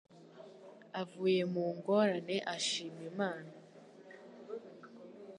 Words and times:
Avuye 1.01 1.41
mu 1.53 1.63
ngorane 1.75 2.35
ashima 2.55 2.99
Imana 3.11 3.51